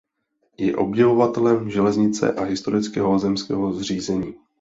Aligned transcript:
Je 0.57 0.75
obdivovatelem 0.75 1.69
železnice 1.69 2.33
a 2.33 2.43
historického 2.43 3.19
zemského 3.19 3.73
zřízení. 3.73 4.35